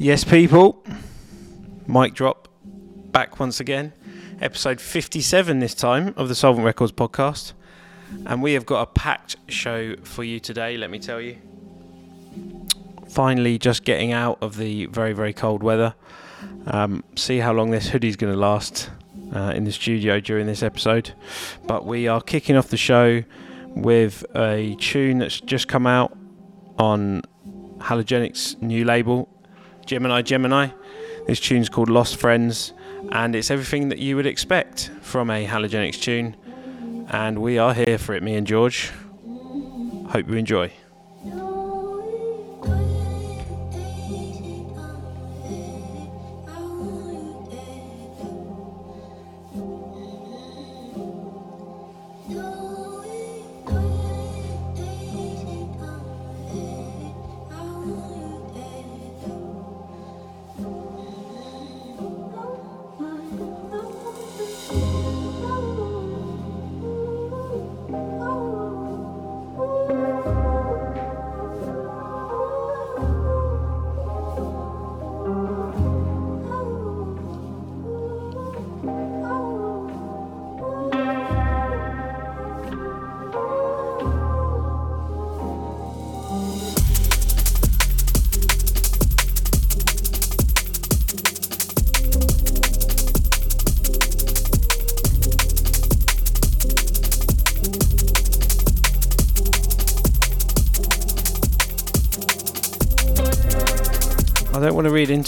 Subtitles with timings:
[0.00, 0.84] Yes, people.
[1.88, 2.46] Mic drop.
[2.64, 3.92] Back once again.
[4.40, 7.52] Episode 57 this time of the Soulvent Records podcast.
[8.24, 11.38] And we have got a packed show for you today, let me tell you.
[13.08, 15.96] Finally, just getting out of the very, very cold weather.
[16.68, 18.90] Um, see how long this hoodie's going to last
[19.34, 21.12] uh, in the studio during this episode.
[21.66, 23.24] But we are kicking off the show
[23.70, 26.16] with a tune that's just come out
[26.78, 27.22] on
[27.78, 29.28] Halogenix's new label,
[29.88, 30.68] Gemini Gemini.
[31.26, 32.74] This tune's called Lost Friends,
[33.10, 36.36] and it's everything that you would expect from a Halogenix tune.
[37.08, 38.92] And we are here for it, me and George.
[40.10, 40.72] Hope you enjoy.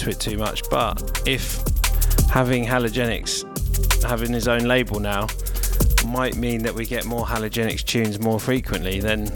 [0.01, 1.63] Into it too much, but if
[2.31, 3.45] having Halogenix
[4.03, 5.27] having his own label now
[6.07, 9.27] might mean that we get more Halogenix tunes more frequently, then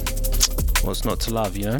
[0.80, 1.78] what's not to love, you know?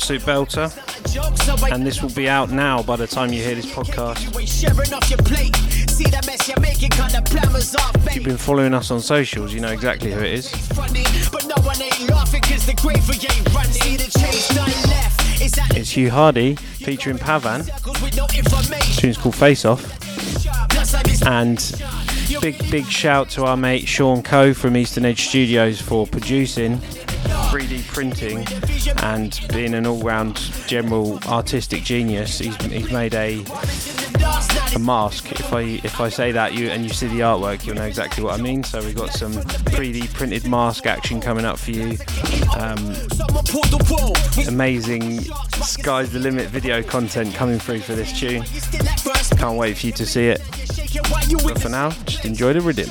[0.00, 4.16] Absolute belter, and this will be out now by the time you hear this podcast.
[8.06, 10.50] If you've been following us on socials, you know exactly who it is.
[15.76, 17.66] It's Hugh Hardie featuring PAV4N.
[17.66, 19.84] The tune's called Face Off.
[21.26, 21.58] And
[22.40, 26.99] big, big shout to our mate Sean Coe from Eastern Edge Studios for producing 3D
[28.00, 28.46] printing
[29.02, 32.38] and being an all-round general artistic genius.
[32.38, 33.44] He's, he's made a
[34.74, 35.30] a mask.
[35.32, 38.24] If I if I say that you and you see the artwork, you'll know exactly
[38.24, 38.64] what I mean.
[38.64, 41.98] So we've got some 3D printed mask action coming up for you.
[42.56, 42.78] Um,
[44.48, 45.20] amazing
[45.60, 48.44] sky's the limit video content coming through for this tune.
[49.36, 50.40] Can't wait for you to see it.
[51.44, 52.88] But for now, just enjoy the rhythm.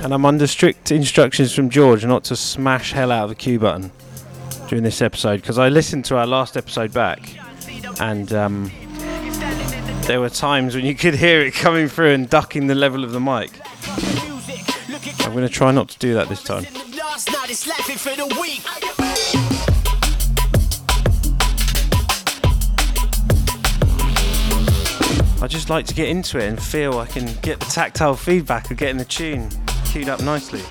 [0.00, 3.58] And I'm under strict instructions from George not to smash hell out of the cue
[3.58, 3.92] button
[4.68, 7.36] during this episode because I listened to our last episode back
[8.00, 8.70] and um,
[10.02, 13.12] there were times when you could hear it coming through and ducking the level of
[13.12, 13.50] the mic.
[15.20, 16.66] I'm going to try not to do that this time.
[25.40, 28.70] I just like to get into it and feel I can get the tactile feedback
[28.70, 29.48] of getting the tune
[29.86, 30.62] queued up nicely.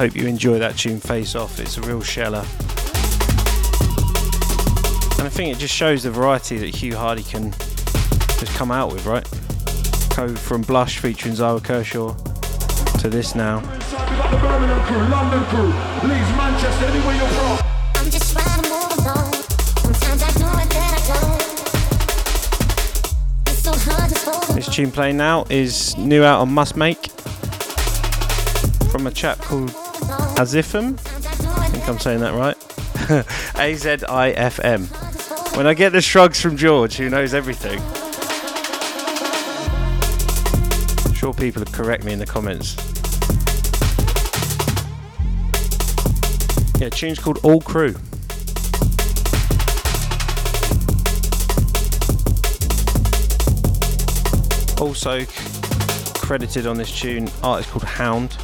[0.00, 1.60] Hope you enjoy that tune Face Off.
[1.60, 2.38] It's a real sheller.
[5.18, 7.50] And I think it just shows the variety that Hugh Hardie can
[8.40, 9.28] just come out with, right?
[10.16, 12.14] Go from Blush featuring Zara Kershaw
[13.00, 13.60] to this now.
[24.54, 27.10] This tune playing now is new out on Must Make
[28.90, 29.89] from a chap called
[30.40, 30.92] Azifm.
[31.58, 32.56] I think I'm saying that right.
[33.58, 34.84] A Z I F M.
[35.54, 37.78] When I get the shrugs from George, who knows everything.
[41.04, 42.74] I'm sure people correct me in the comments.
[46.80, 47.94] Yeah, tune's called All Crew.
[54.80, 55.26] Also
[56.14, 58.38] credited on this tune, artist called Hound.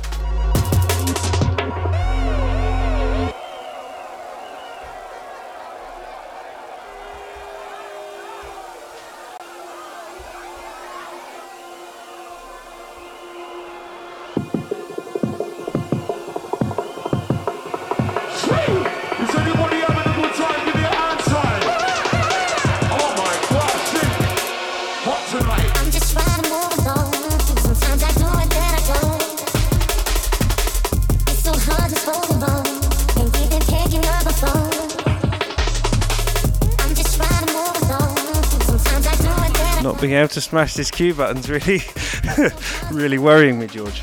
[40.16, 41.82] Able to smash this cue button's really,
[42.92, 44.02] really worrying me, George.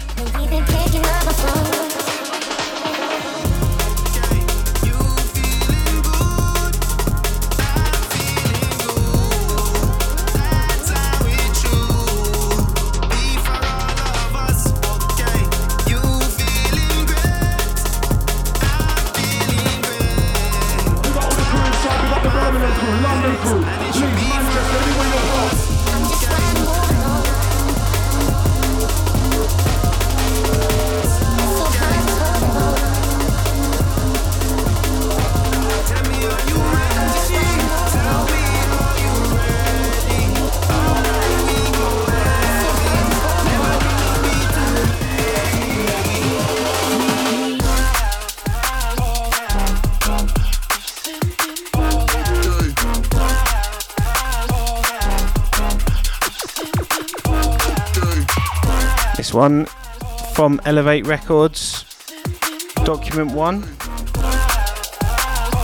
[60.54, 61.84] From Elevate Records,
[62.84, 63.64] Document One,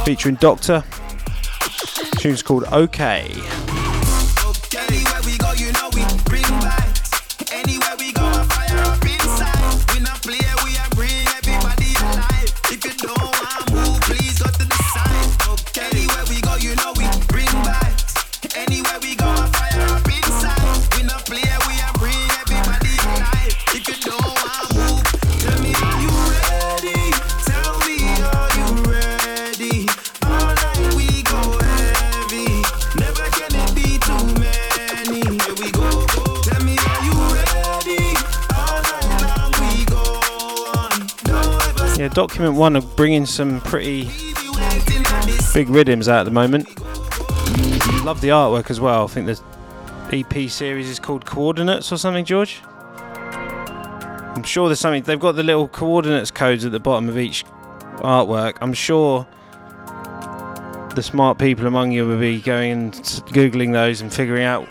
[0.03, 0.83] featuring Doktor.
[2.17, 3.31] Tune's called OK.
[42.13, 44.09] Document One are bringing some pretty
[45.53, 46.67] big rhythms out at the moment.
[48.03, 49.03] Love the artwork as well.
[49.03, 49.39] I think the
[50.11, 52.61] EP series is called Coordinates or something, George.
[54.35, 55.03] I'm sure there's something.
[55.03, 57.45] They've got the little coordinates codes at the bottom of each
[57.97, 58.57] artwork.
[58.61, 59.27] I'm sure
[60.95, 64.65] the smart people among you will be going and googling those and figuring out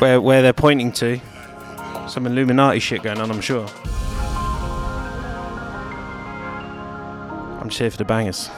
[0.00, 1.20] where where they're pointing to.
[2.08, 3.66] Some Illuminati shit going on, I'm sure.
[7.78, 8.50] Here for the bangers.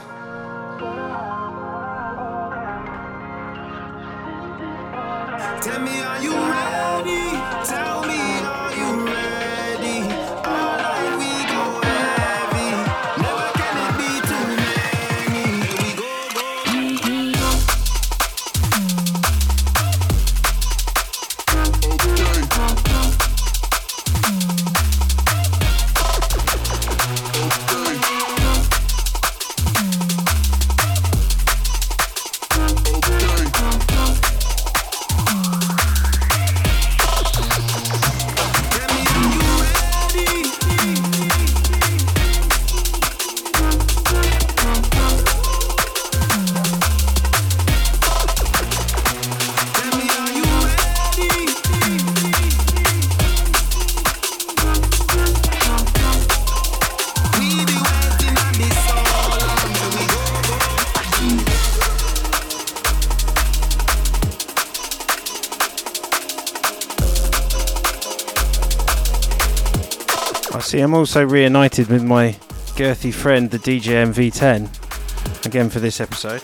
[70.95, 72.31] Also reunited with my
[72.77, 76.41] girthy friend, the DJM V10, again for this episode.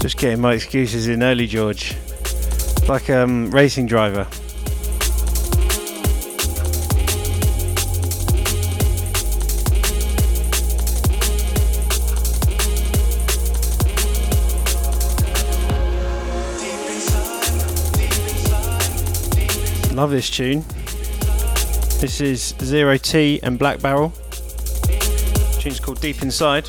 [0.00, 1.96] Just getting my excuses in early, George.
[2.88, 4.26] Like a um, racing driver.
[20.02, 20.64] Love this tune.
[22.00, 24.08] This is Zero T and Black Barrel.
[24.08, 26.68] The tune's called Deep Inside.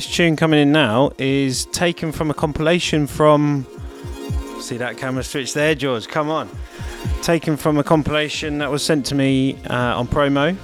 [0.00, 3.66] This tune coming in now is taken from a compilation from.
[4.58, 6.08] See that camera switch there, George?
[6.08, 6.48] Come on.
[7.20, 10.56] Taken from a compilation that was sent to me uh, on promo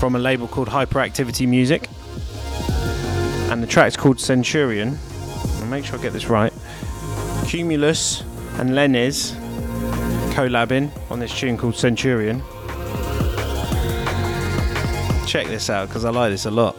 [0.00, 1.88] from a label called Hyperactivity Music.
[3.52, 4.98] And the track's called Centurion.
[5.60, 6.52] I'll make sure I get this right.
[7.44, 8.22] Qumulus
[8.58, 9.36] and Leniz
[10.34, 12.42] collabing on this tune called Centurion.
[15.28, 16.74] Check this out because I like this a lot.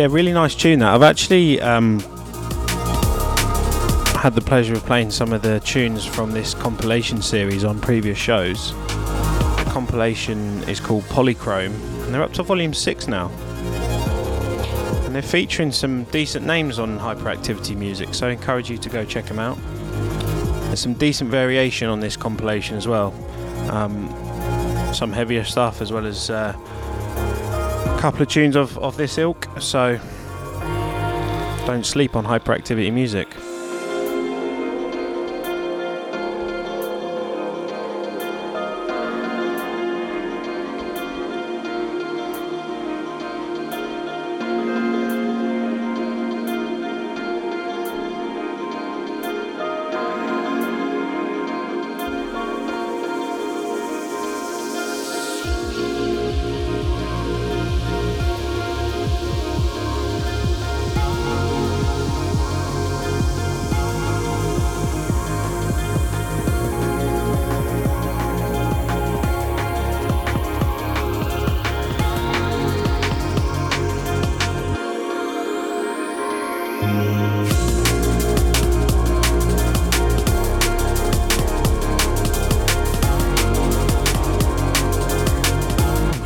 [0.00, 0.94] Yeah, really nice tune that.
[0.94, 2.00] I've actually um,
[4.16, 8.16] had the pleasure of playing some of the tunes from this compilation series on previous
[8.16, 8.72] shows.
[8.72, 13.28] The compilation is called Polychrome, and they're up to volume 6 now.
[15.04, 19.04] And they're featuring some decent names on hyperactivity music, so I encourage you to go
[19.04, 19.58] check them out.
[20.68, 23.12] There's some decent variation on this compilation as well.
[23.70, 24.08] Um,
[24.94, 26.56] some heavier stuff as well as uh,
[28.00, 30.00] couple of tunes of, of this ilk, so
[31.66, 33.28] don't sleep on hyperactivity music.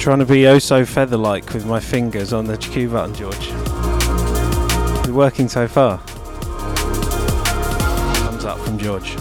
[0.05, 3.49] Trying to be oh so feather like with my fingers on the cue button, George.
[5.01, 5.97] It's working so far.
[8.19, 9.17] Thumbs up from George.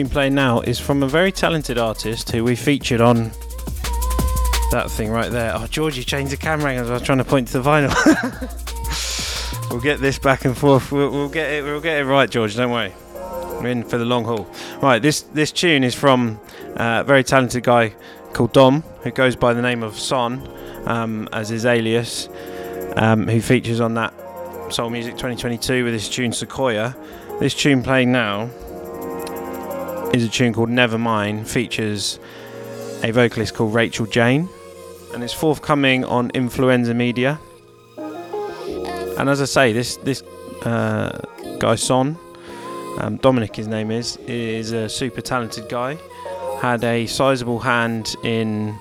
[0.00, 3.24] Tune playing now is from a very talented artist who we featured on
[4.70, 5.52] that thing right there.
[5.54, 6.88] Oh, George, you changed the camera angles.
[6.88, 7.90] I was trying to point to the vinyl.
[9.70, 10.90] we'll get this back and forth.
[10.90, 11.64] We'll, we'll get it.
[11.64, 12.56] We'll get it right, George.
[12.56, 12.94] Don't worry.
[13.14, 14.48] We're in for the long haul.
[14.80, 15.02] Right.
[15.02, 16.40] This this tune is from
[16.78, 17.94] uh, a very talented guy
[18.32, 20.48] called Dom, who goes by the name of Son
[20.86, 22.30] um, as his alias,
[22.96, 24.14] um, who features on that
[24.72, 26.96] Soul Music 2022 with his tune Sequoia.
[27.38, 28.48] This tune playing now
[30.12, 32.18] is a tune called Never Mine, features
[33.02, 34.48] a vocalist called Rachel Jane,
[35.14, 37.38] and it's forthcoming on Influenza Media.
[37.96, 40.22] And as I say, this this
[40.64, 41.18] uh,
[41.58, 42.18] guy Son,
[42.98, 45.98] um, Dominic, his name is, is a super talented guy.
[46.60, 48.76] Had a sizable hand in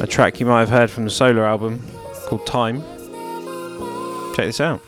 [0.00, 1.82] a track you might have heard from the solo album
[2.26, 2.82] called Time.
[4.34, 4.80] Check this out.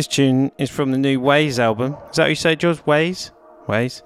[0.00, 1.94] This tune is from the new Waeys album.
[2.08, 2.78] Is that what you say, George?
[2.86, 3.32] Waeys?
[3.68, 4.00] Waeys.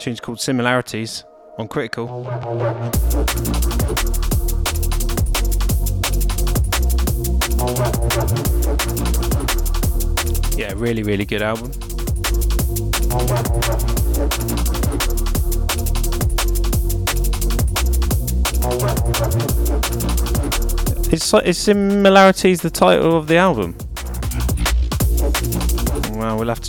[0.00, 1.22] tune's called Similarities
[1.58, 2.24] on Critical.
[10.58, 11.70] Yeah, really, really good album.
[21.12, 23.76] Is, is Similarities the title of the album?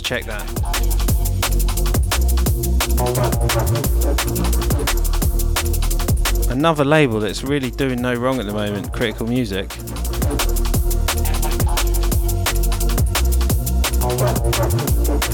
[0.04, 0.44] Check that.
[6.50, 9.72] Another label that's really doing no wrong at the moment, Critical Music.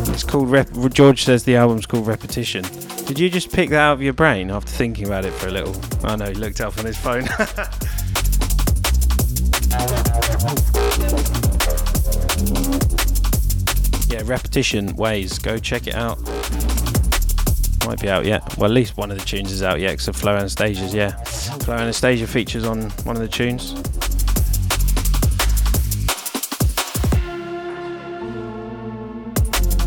[0.09, 2.64] It's called Rep- George says the album's called Repetition.
[3.06, 5.50] Did you just pick that out of your brain after thinking about it for a
[5.50, 5.74] little?
[6.04, 7.26] I know, he looked up on his phone.
[14.20, 15.42] yeah, Repetition Waeys.
[15.42, 16.18] Go check it out.
[17.87, 18.56] Might be out yet.
[18.56, 21.11] Well, at least one of the tunes is out yet, because Flow Anastasia's, yeah.
[21.11, 23.72] Flow Anastasia features on one of the tunes.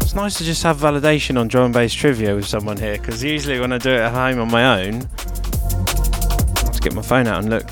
[0.02, 3.24] It's nice to just have validation on drum and bass trivia with someone here, because
[3.24, 7.28] usually when I do it at home on my own, I just get my phone
[7.28, 7.68] out and look.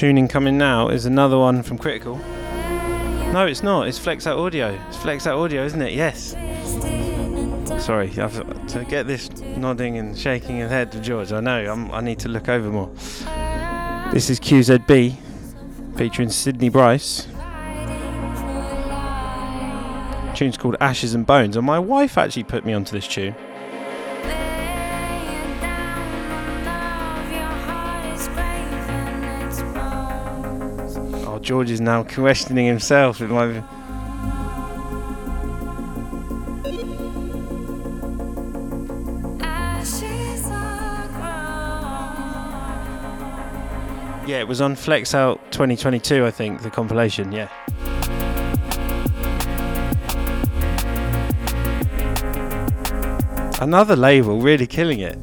[0.00, 2.16] Tuning coming now is another one from Critical.
[3.34, 3.86] No, it's not.
[3.86, 4.68] It's Flexout Audio.
[4.88, 5.92] It's Flexout Audio, isn't it?
[5.92, 6.30] Yes.
[7.84, 11.32] Sorry, I've, to get this nodding and shaking his head to George.
[11.32, 11.70] I know.
[11.70, 12.86] I'm, I need to look over more.
[14.10, 15.16] This is QZB
[15.98, 17.26] featuring Sydney Bryce.
[20.34, 23.34] tune's called Ashes and Bones, and my wife actually put me onto this tune.
[31.50, 33.46] George is now questioning himself with my.
[44.24, 47.48] Yeah, it was on Flexout 2022, I think, the compilation, yeah.
[53.60, 55.18] Another label really killing it.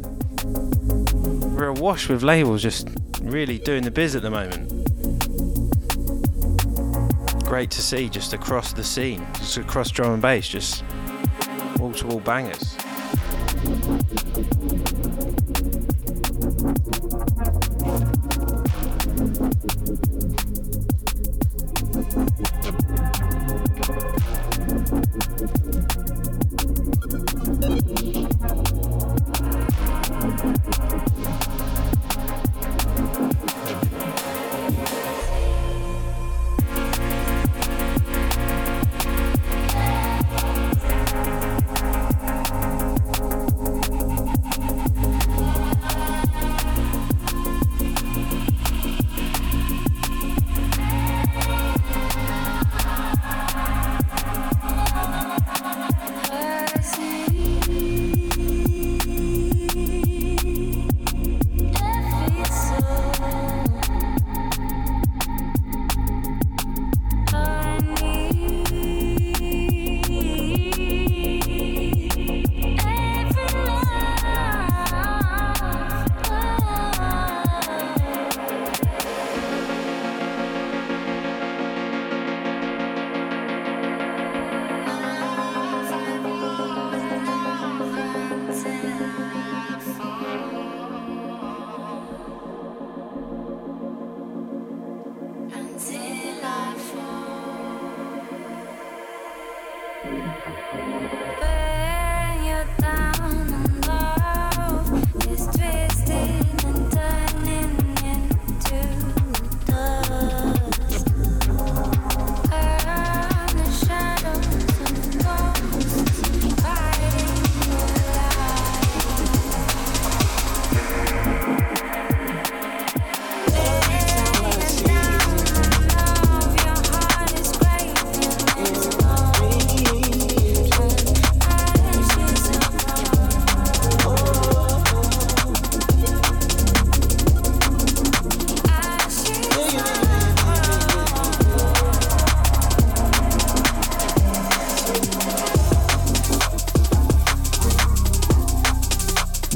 [1.55, 2.89] We're awash with labels just
[3.21, 4.76] really doing the biz at the moment.
[7.47, 10.83] Great to see just across the scene, just across drum and bass, just
[11.77, 12.75] wall to wall bangers.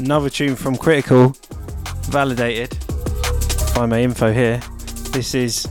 [0.02, 1.36] Another tune from Critical,
[2.06, 2.74] validated.
[3.72, 4.60] Find my info here.
[5.12, 5.68] This is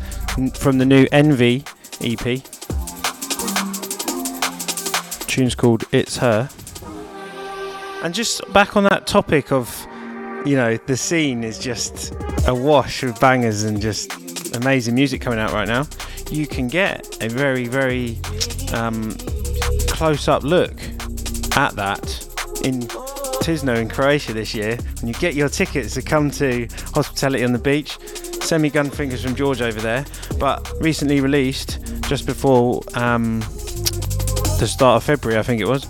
[0.53, 1.65] from the new En:vy
[1.99, 2.41] EP.
[5.27, 6.49] tune's called It's Her.
[8.03, 9.67] And just back on that topic of,
[10.45, 12.13] you know, the scene is just
[12.47, 15.87] awash with bangers and just amazing music coming out right now.
[16.29, 18.17] You can get a very, very
[18.71, 19.13] um,
[19.89, 20.81] close up look
[21.57, 22.87] at that in
[23.41, 27.51] Tisno in Croatia this year, and you get your tickets to come to Hospitality on
[27.51, 27.97] the Beach.
[28.41, 30.05] Send me gun fingers from George over there.
[30.39, 33.39] But recently released, just before um,
[34.59, 35.85] the start of February, I think it was.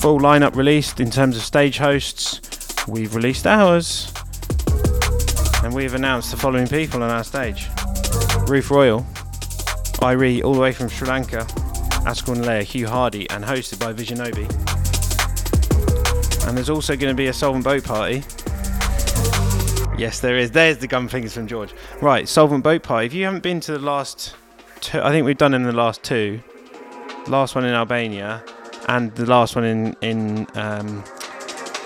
[0.00, 2.40] Full lineup released in terms of stage hosts.
[2.88, 4.12] We've released ours,
[5.62, 7.68] and we've announced the following people on our stage:
[8.48, 9.06] Ruth Royall,
[10.02, 11.46] Irie, all the way from Sri Lanka,
[12.04, 14.50] Askel and Leia, Hugh Hardie, and hosted by Visionobi.
[16.46, 18.22] And there's also going to be a Soulvent Boat Party.
[19.96, 20.50] Yes, there is.
[20.50, 21.72] There's the gun fingers from George.
[22.00, 23.06] Right, Soulvent Boat Party.
[23.06, 24.34] If you haven't been to the last
[24.80, 26.42] two, I think we've done in the last two.
[27.28, 28.44] Last one in Albania,
[28.88, 31.02] and the last one in in um,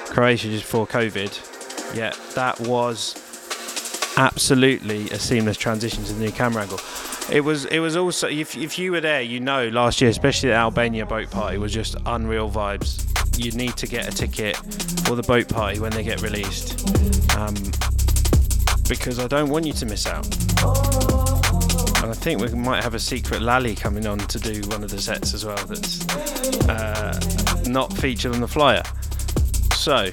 [0.06, 1.94] Croatia just before COVID.
[1.94, 3.14] Yeah, that was
[4.16, 6.80] absolutely a seamless transition to the new camera angle.
[7.30, 7.66] It was.
[7.66, 8.26] It was also.
[8.26, 11.72] If, if you were there, you know, last year, especially the Albania boat party, was
[11.72, 13.04] just unreal vibes
[13.38, 14.56] you need to get a ticket
[15.06, 16.88] for the boat party when they get released.
[17.36, 17.54] Um,
[18.88, 20.26] because I don't want you to miss out.
[22.02, 24.90] And I think we might have a secret Lally coming on to do one of
[24.90, 26.08] the sets as well that's
[26.68, 27.18] uh,
[27.66, 28.82] not featured on the flyer.
[29.74, 30.10] So,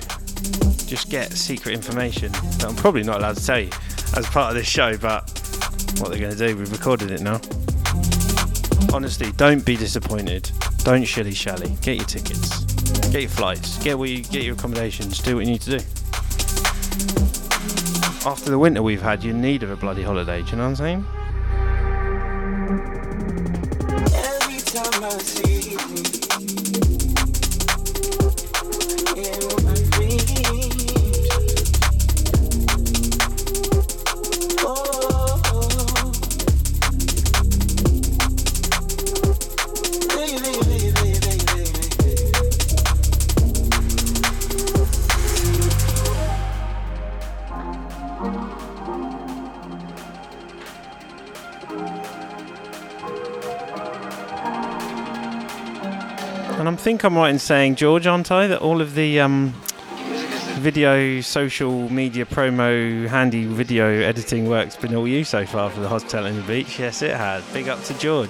[0.87, 3.69] just get secret information that I'm probably not allowed to tell you
[4.17, 5.21] as part of this show, but
[5.99, 7.39] what they're going to do, we've recorded it now.
[8.93, 10.51] Honestly, don't be disappointed.
[10.83, 11.75] Don't shilly shally.
[11.81, 12.64] Get your tickets.
[13.11, 13.77] Get your flights.
[13.83, 15.19] Get what you get your accommodations.
[15.19, 15.85] Do what you need to do.
[18.25, 20.41] After the winter we've had, you need of a bloody holiday.
[20.41, 21.05] Do you know what I'm saying?
[56.95, 59.53] Think I'm right in saying, George, aren't I, that all of the um,
[60.59, 65.89] video, social media promo, handy video editing work's been all you so far for the
[65.89, 66.79] Hotel in the Beach?
[66.79, 67.43] Yes, it has.
[67.51, 68.29] Big up to George.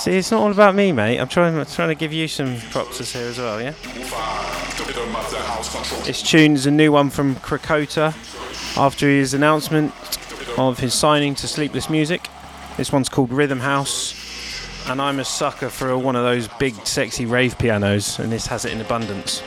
[0.00, 1.20] See, it's not all about me, mate.
[1.20, 3.74] I'm trying, I'm trying to give you some props here as well, yeah?
[6.02, 8.08] This tune's a new one from Krakota
[8.76, 9.92] after his announcement
[10.58, 12.26] of his signing to Sleepless Music.
[12.76, 14.19] This one's called Rhythm House,
[14.90, 18.64] and I'm a sucker for one of those big, sexy rave pianos, and this has
[18.64, 19.40] it in abundance.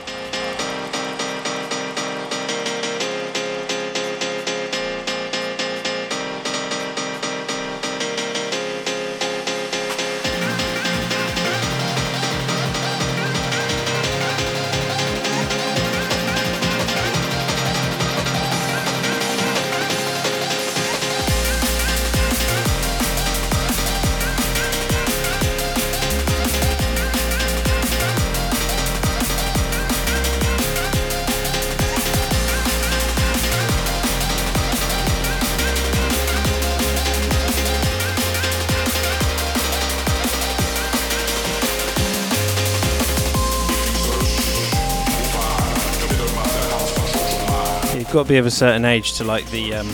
[48.24, 49.86] To be of a certain age to like the um,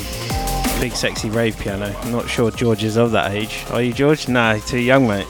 [0.80, 1.94] big, sexy rave piano.
[2.02, 3.64] I'm not sure George is of that age.
[3.70, 4.28] Are you, George?
[4.28, 5.26] Nah, too young, mate.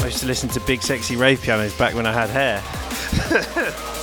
[0.00, 2.62] I used to listen to big, sexy rave pianos back when I had hair.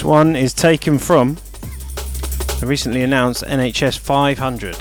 [0.00, 1.34] This one is taken from
[2.58, 4.74] the recently announced NHS 500.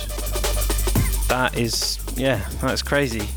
[1.28, 3.28] That is, yeah, that's crazy.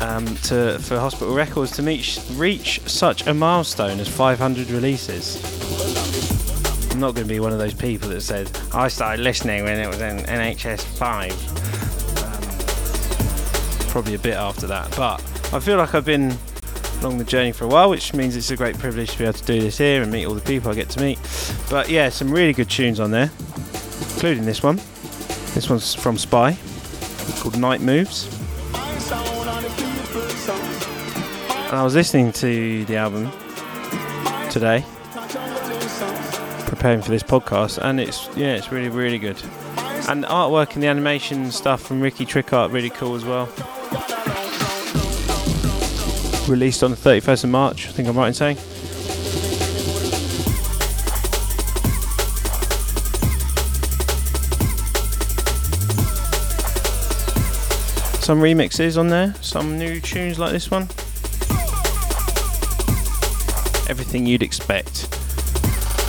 [0.00, 5.36] Um, to for hospital records to meet, reach such a milestone as 500 releases.
[6.90, 9.78] I'm not going to be one of those people that said I started listening when
[9.78, 11.32] it was in NHS 5.
[13.84, 15.22] Um, probably a bit after that, but
[15.52, 16.38] I feel like I've been
[17.00, 19.34] along the journey for a while, which means it's a great privilege to be able
[19.34, 21.18] to do this here and meet all the people I get to meet.
[21.70, 23.30] But yeah, some really good tunes on there,
[24.14, 24.76] including this one.
[25.54, 26.58] This one's from S.P.Y.
[27.40, 28.26] called Night Moves.
[31.68, 33.30] And I was listening to the album
[34.50, 34.84] today,
[36.66, 39.36] preparing for this podcast, and it's yeah, it's really really good.
[40.08, 43.48] And artwork and the animation stuff from Ricky Trickart really cool as well.
[46.48, 48.56] Released on the 31st of March, I think I'm right in saying.
[58.22, 60.84] Some remixes on there, some new tunes like this one.
[63.90, 65.14] Everything you'd expect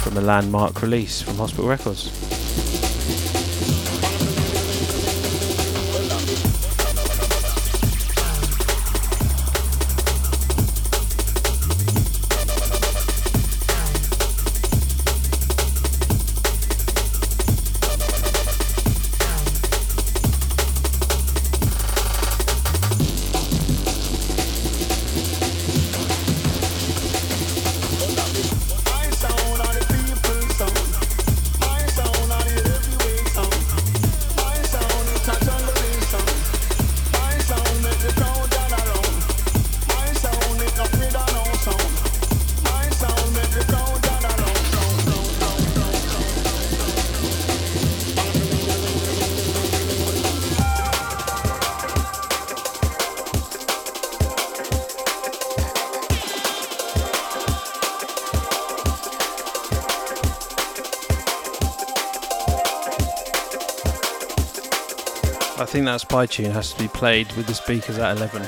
[0.03, 2.28] from a landmark release from Hospital Records.
[65.79, 68.41] Think that spy tune has to be played with the speakers at 11.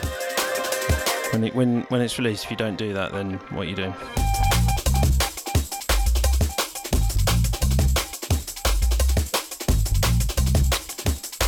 [1.31, 3.75] When it when when it's released, if you don't do that, then what are you
[3.77, 3.93] doing?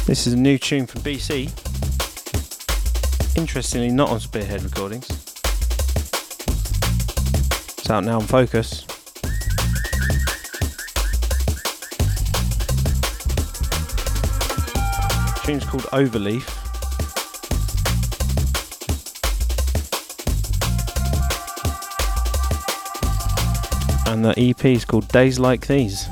[0.05, 1.51] This is a new tune from BCee.
[3.37, 5.09] Interestingly, not on Spearhead Recordings.
[7.77, 8.82] It's out now on Fokuz.
[15.53, 16.49] Tune's called Overleaf.
[24.07, 26.07] And the EP is called Days Like These.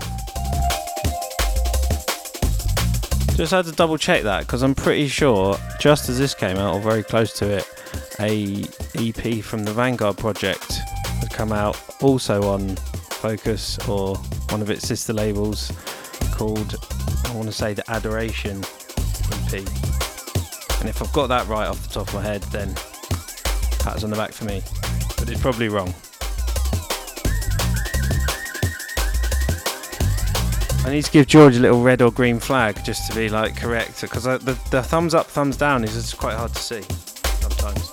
[3.36, 6.75] Just had to double check that because I'm pretty sure, just as this came out,
[6.75, 7.67] or very close to it,
[8.19, 10.73] a EP from the Vanguard project
[11.19, 12.75] had come out also on
[13.21, 14.17] Fokuz or
[14.51, 15.71] one of its sister labels
[16.32, 16.75] called,
[17.25, 18.63] I want to say, The Adoration
[19.60, 22.74] And if I've got that right off the top of my head, then
[23.80, 24.62] pats on the back for me.
[25.18, 25.94] But it's probably wrong.
[30.86, 33.56] I need to give George a little red or green flag just to be like
[33.56, 36.82] correct because the, the thumbs up, thumbs down is just quite hard to see
[37.41, 37.91] sometimes.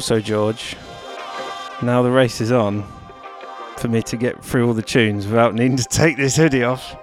[0.00, 0.76] Also, George,
[1.82, 2.90] now the race is on
[3.76, 6.96] for me to get through all the tunes without needing to take this hoodie off.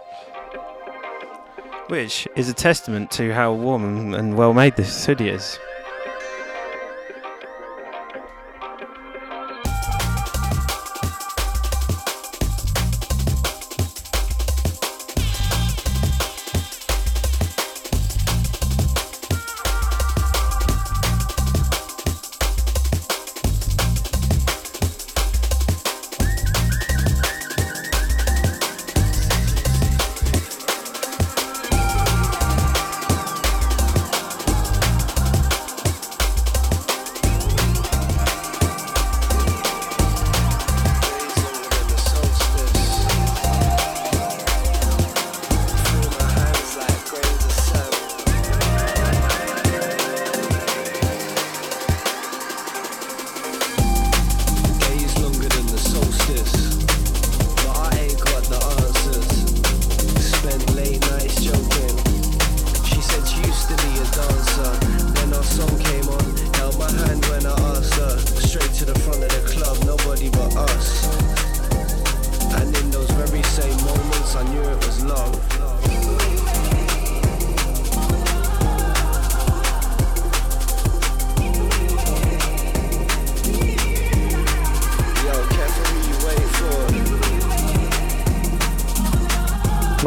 [1.89, 5.59] Which is a testament to how warm and well made this hoodie is.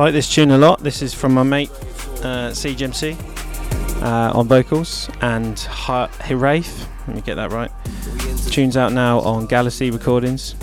[0.01, 0.83] Like this tune a lot.
[0.83, 1.71] This is from my mate
[2.25, 3.19] uh, Siege MC
[4.01, 6.87] uh, on vocals and Hiraeth.
[7.07, 7.71] Let me get that right.
[8.51, 10.55] Tune's out now on Galaxy Recordings.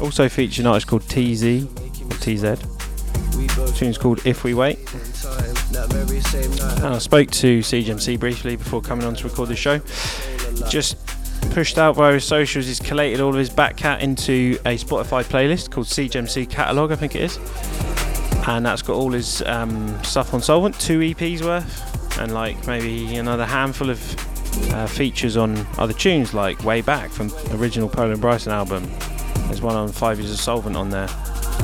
[0.00, 2.62] Also features an artist called TZ or TZ.
[3.76, 4.78] Tune's called If We Wait.
[6.84, 9.80] And I spoke to Siege MC briefly before coming on to record this show.
[10.70, 10.96] Just
[11.52, 15.22] pushed out via his socials, he's collated all of his back cat into a Spotify
[15.22, 17.38] playlist called Siege MC Catalog, I think it is.
[18.48, 23.16] And that's got all his um, stuff on Soulvent, two EPs worth, and like maybe
[23.16, 27.30] another handful of uh, features on other tunes, like Way Back from
[27.60, 28.90] original Pola & Bryson album.
[29.46, 31.08] There's one on Five Years of Soulvent on there.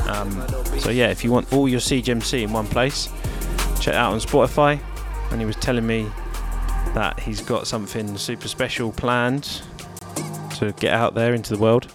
[0.07, 0.47] Um,
[0.79, 3.09] so yeah, if you want all your Siege MC in one place,
[3.81, 4.79] check out on Spotify.
[5.31, 6.07] And he was telling me
[6.93, 9.63] that he's got something super special planned
[10.59, 11.91] to get out there into the world.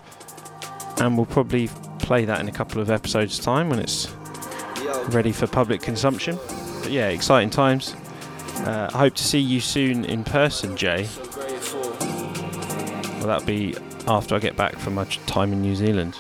[0.99, 4.11] And we'll probably play that in a couple of episodes' time when it's
[5.09, 6.39] ready for public consumption.
[6.83, 7.95] But yeah, exciting times.
[8.59, 11.09] Uh, I hope to see you soon in person, Jay.
[13.19, 13.75] Well, that'll be
[14.07, 16.17] after I get back from my time in New Zealand.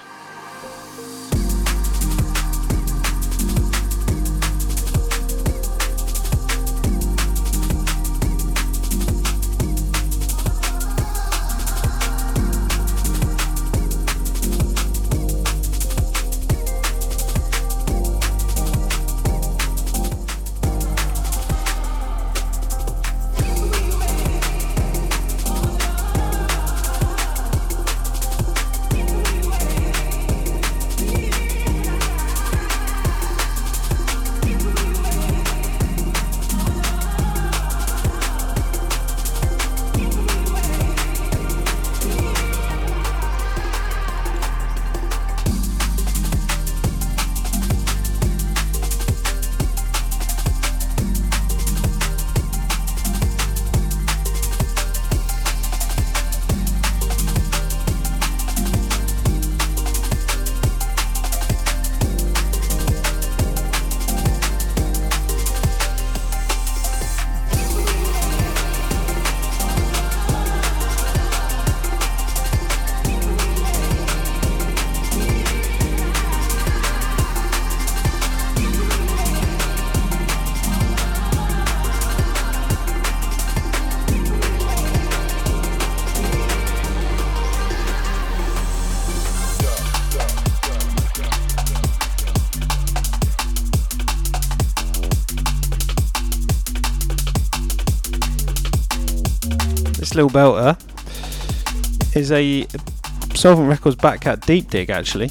[100.14, 100.78] This little belter
[102.14, 102.62] is a
[103.34, 105.26] Soulvent Records Backcat Deep Dig actually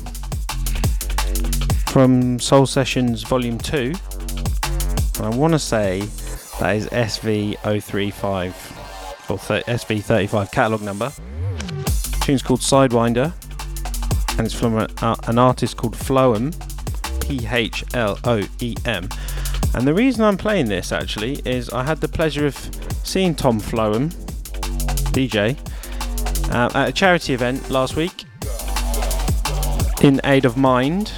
[1.88, 3.94] from Soul Sessions Volume 2.
[5.20, 6.02] And I want to say
[6.60, 11.14] that is SV035 or th- SV35 catalogue number.
[12.26, 13.32] tune's called Sidewinder
[14.38, 16.54] and it's from a, uh, an artist called Phloem,
[17.22, 19.08] P H L O E M.
[19.76, 22.58] And the reason I'm playing this actually is I had the pleasure of
[23.06, 24.14] seeing Tom Phloem,
[25.14, 25.58] DJ,
[26.52, 28.26] uh, at a charity event last week
[30.04, 31.14] in aid of Mind,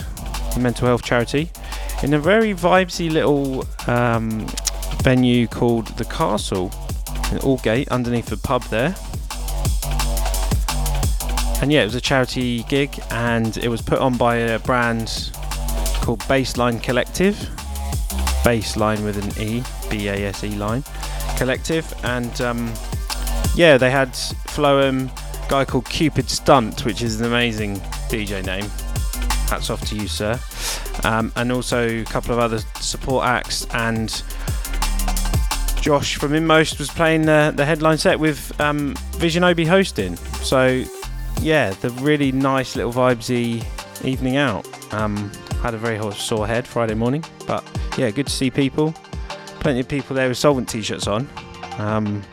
[0.55, 1.49] a mental health charity,
[2.03, 4.45] in a very vibesy little um,
[5.01, 6.65] venue called The Castle
[7.31, 8.95] in Aldgate, underneath the pub there.
[11.61, 15.31] And yeah, it was a charity gig, and it was put on by a brand
[16.01, 17.35] called Baseline Collective.
[18.43, 20.83] Baseline with an E, B A S E line,
[21.37, 22.71] Collective, and um,
[23.55, 25.09] yeah, they had Phloem,
[25.49, 27.77] guy called Cupid Stunt, which is an amazing
[28.09, 28.65] DJ name.
[29.49, 30.39] Hats off to you, sir.
[31.03, 34.09] Um, and also a couple of other support acts, and
[35.81, 40.15] Josh from In:Most was playing the, the headline set with um, Visionobi hosting.
[40.41, 40.83] So
[41.41, 43.63] yeah, the really nice little vibesy
[44.03, 44.67] evening out.
[44.93, 45.31] Um,
[45.61, 47.63] had a very sore head Friday morning, but
[47.97, 48.93] yeah, good to see people.
[49.59, 51.29] Plenty of people there with Soulvent t-shirts on.
[51.77, 52.23] Um,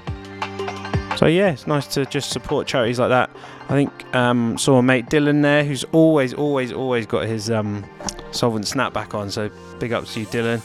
[1.23, 3.31] so yeah, it's nice to just support charities like that.
[3.69, 7.85] I think um, saw a mate Dylan there, who's always, always, always got his um,
[8.33, 9.31] Soulvent snapback on.
[9.31, 9.49] So
[9.79, 10.61] big ups to you, Dylan.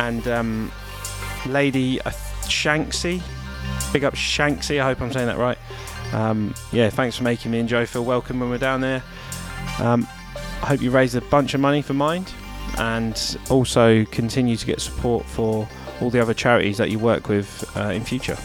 [0.00, 0.72] And um,
[1.46, 2.10] Lady uh,
[2.48, 3.22] Shanksy,
[3.92, 4.80] big up Shanksy.
[4.80, 5.58] I hope I'm saying that right.
[6.12, 9.04] Um, yeah, thanks for making me and Joe feel welcome when we're down there.
[9.78, 10.08] Um,
[10.60, 12.32] I hope you raise a bunch of money for Mind
[12.78, 15.68] and also continue to get support for
[16.00, 18.36] all the other charities that you work with uh, in future.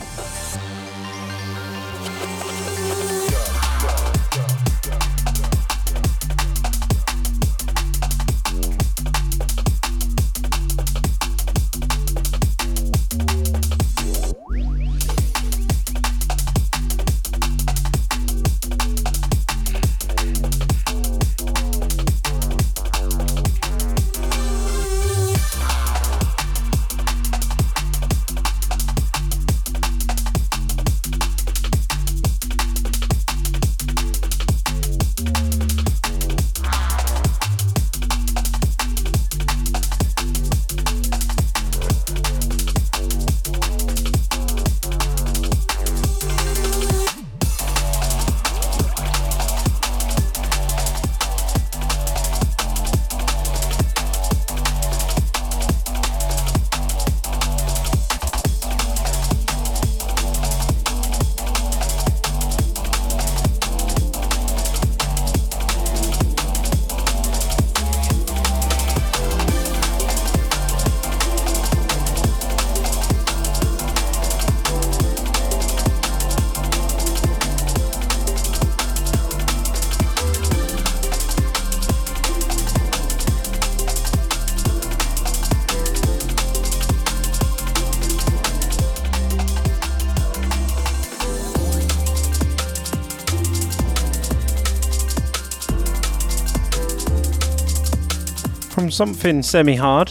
[98.84, 100.10] From something semi-hard.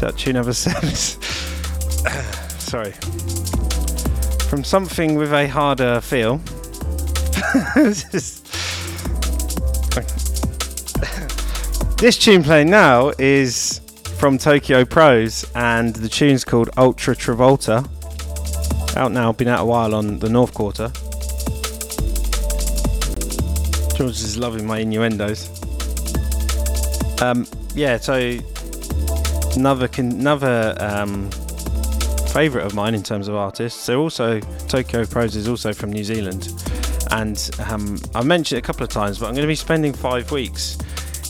[0.00, 0.88] That tune number seven.
[2.58, 2.90] Sorry.
[4.48, 6.38] From something with a harder feel.
[7.76, 8.40] This
[11.98, 13.80] this tune playing now is
[14.18, 17.86] from Tokyo Prose, and the tune's called Ultra Travolta.
[18.96, 20.90] Out now, been out a while on the North Quarter.
[23.96, 25.63] George is loving my innuendos.
[27.20, 28.38] Um, yeah, so
[29.56, 31.30] another another um,
[32.32, 33.80] favourite of mine in terms of artists.
[33.80, 36.52] So also Tokyo Prose is also from New Zealand,
[37.10, 39.92] and um, I've mentioned it a couple of times, but I'm going to be spending
[39.92, 40.76] five weeks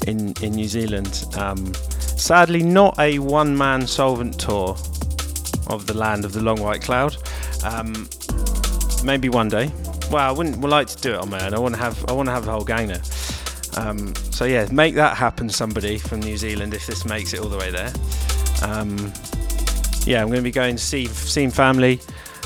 [0.06, 1.24] in in New Zealand.
[1.36, 4.76] Um, sadly, not a one-man Soulvent tour
[5.72, 7.16] of the land of the long white cloud.
[7.64, 8.08] Um,
[9.04, 9.70] maybe one day.
[10.10, 11.54] Well, I wouldn't would like to do it on my own.
[11.54, 13.02] I want to have I want to have the whole gang there.
[13.76, 17.48] Um, so yeah, make that happen, somebody from New Zealand, if this makes it all
[17.48, 17.92] the way there.
[18.62, 19.12] Um,
[20.06, 22.00] yeah, I'm going to be going to see seeing family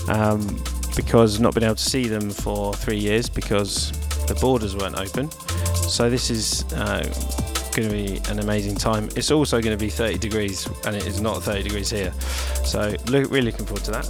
[0.08, 0.62] um,
[0.96, 3.90] because I've not been able to see them for three years because
[4.26, 5.30] the borders weren't open.
[5.88, 7.02] So this is uh,
[7.74, 9.08] going to be an amazing time.
[9.16, 12.12] It's also going to be 30 degrees, and it is not 30 degrees here.
[12.64, 14.06] So look, really looking forward to that.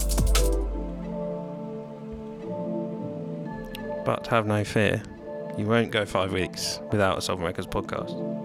[4.05, 5.03] But have no fear,
[5.59, 8.38] you won't go five weeks without a Soulvent Records podcast.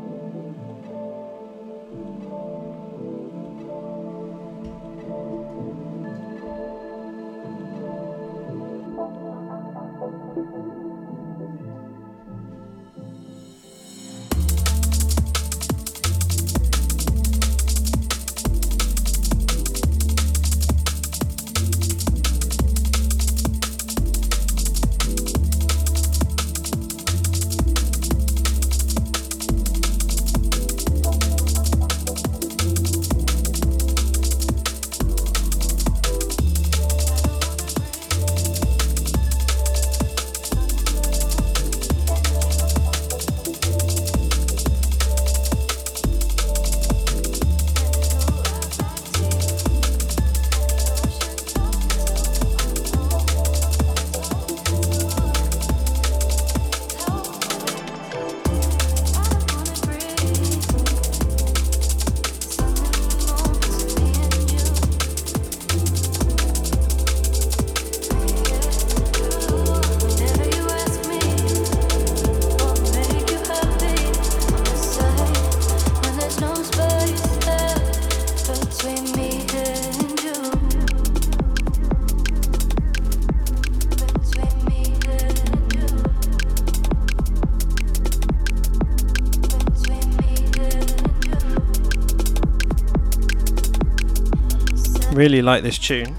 [95.13, 96.15] Really like this tune.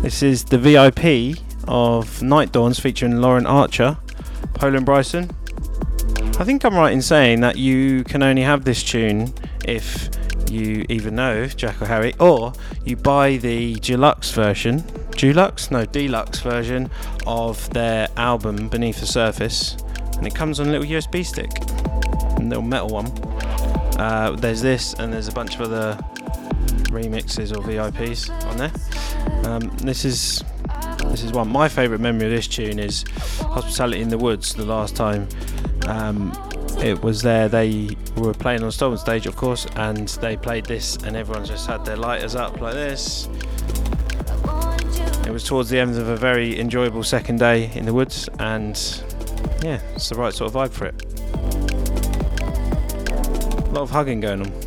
[0.00, 1.38] This is the VIP
[1.68, 3.98] of Night Dawns featuring Lauren Archer,
[4.54, 5.30] Pola & Bryson.
[6.38, 9.34] I think I'm right in saying that you can only have this tune
[9.66, 10.08] if
[10.50, 12.54] you either know Jack or Harry or
[12.86, 14.82] you buy the deluxe version.
[15.10, 15.70] Deluxe?
[15.70, 16.90] No, deluxe version
[17.26, 19.76] of their album Beneath the Surface.
[20.16, 21.50] And it comes on a little USB stick,
[22.38, 23.06] a little metal one.
[23.98, 25.98] Uh, there's this, and there's a bunch of other
[26.96, 29.50] remixes or VIPs on there.
[29.50, 30.42] Um, this is
[31.10, 31.48] this is one.
[31.48, 33.04] My favourite memory of this tune is
[33.40, 34.54] Hospitality in the Woods.
[34.54, 35.28] The last time
[35.86, 36.32] um,
[36.78, 40.96] it was there, they were playing on Stolen Stage, of course, and they played this,
[40.96, 43.28] and everyone just had their lighters up like this.
[45.26, 48.76] It was towards the end of a very enjoyable second day in the woods, and
[49.62, 51.02] yeah, it's the right sort of vibe for it.
[53.68, 54.65] A lot of hugging going on.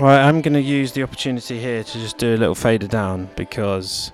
[0.00, 3.28] Right, I'm going to use the opportunity here to just do a little fader down
[3.36, 4.12] because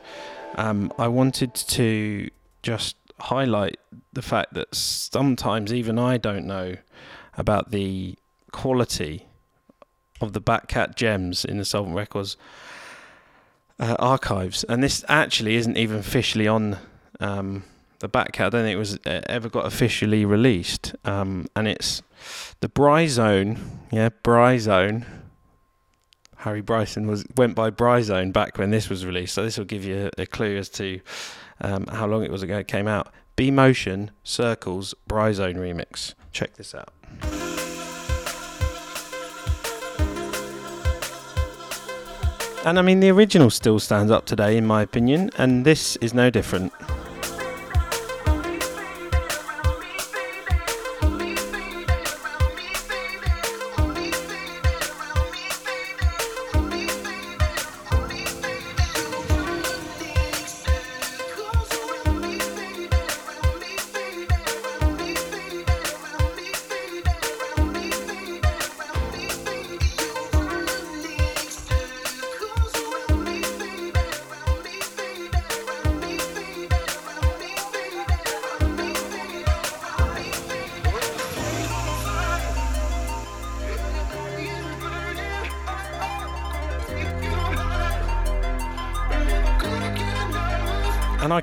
[0.56, 2.28] um, I wanted to
[2.64, 3.78] just highlight
[4.12, 6.74] the fact that sometimes even I don't know
[7.38, 8.16] about the
[8.50, 9.26] quality
[10.20, 12.36] of the Batcat gems in the Soulvent Records
[13.78, 16.78] uh, archives, and this actually isn't even officially on
[17.20, 17.62] um,
[18.00, 18.46] the the back cat.
[18.46, 20.94] I don't think it was uh, ever got officially released.
[21.04, 22.02] Um, and it's
[22.60, 23.58] the Bryzone,
[23.90, 25.04] yeah, Bryzone.
[26.46, 29.84] Harry Bryson was went by Bryzone back when this was released, so this will give
[29.84, 31.00] you a, a clue as to
[31.60, 33.12] um, how long it was ago it came out.
[33.36, 36.14] BMotion Circles Bryzone remix.
[36.30, 36.92] Check this out.
[42.64, 46.14] And I mean, the original still stands up today, in my opinion, and this is
[46.14, 46.72] no different.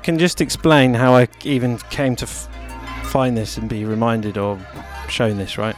[0.04, 2.46] Can just explain how I even came to f-
[3.06, 4.60] find this and be reminded or
[5.08, 5.74] shown this, right?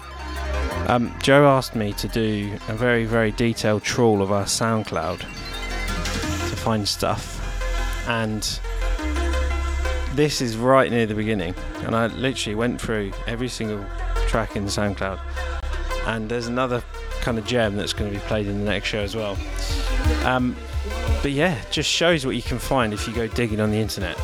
[0.89, 6.57] Um, Joe asked me to do a very, very detailed trawl of our SoundCloud to
[6.57, 7.41] find stuff.
[8.09, 8.43] And
[10.15, 11.55] this is right near the beginning.
[11.85, 13.85] And I literally went through every single
[14.27, 15.21] track in SoundCloud.
[16.07, 16.83] And there's another
[17.21, 19.39] kind of gem that's going to be played in the next show as well.
[20.25, 20.57] Um,
[21.23, 24.17] but yeah, just shows what you can find if you go digging on the internet.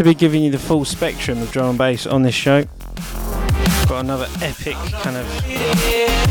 [0.00, 2.64] To be giving you the full spectrum of drum and bass on this show.
[3.86, 5.26] Got another epic kind of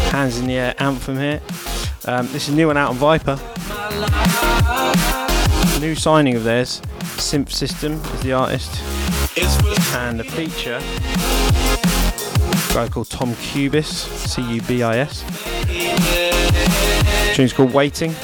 [0.09, 1.39] hands in the air anthem here.
[2.05, 3.36] Um, this is a new one out on Viper.
[5.80, 6.82] New signing of theirs.
[7.20, 8.82] Synth System is the artist.
[9.93, 10.80] And the feature,
[12.74, 15.24] guy called Tom Cubis, C U B I S.
[17.36, 18.15] Tune's called Waiting.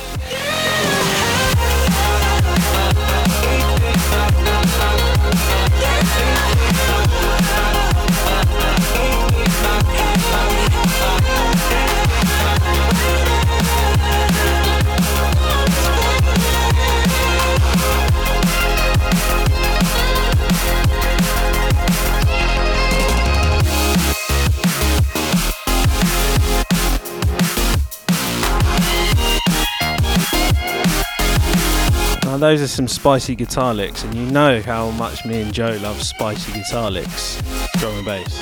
[32.45, 35.99] Those are some spicy guitar licks, and you know how much me and Joe love
[36.03, 37.41] spicy guitar licks,
[37.79, 38.39] drum and bass.